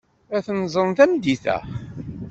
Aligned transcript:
Ad 0.35 0.43
ten-ẓren 0.45 0.93
tameddit-a. 0.97 1.57